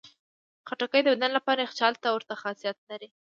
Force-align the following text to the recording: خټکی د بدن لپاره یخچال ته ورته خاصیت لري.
خټکی 0.67 1.01
د 1.03 1.07
بدن 1.15 1.31
لپاره 1.37 1.59
یخچال 1.65 1.93
ته 2.03 2.07
ورته 2.15 2.33
خاصیت 2.41 2.77
لري. 2.89 3.09